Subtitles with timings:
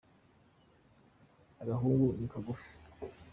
[1.51, 2.71] akagahungu nikagufi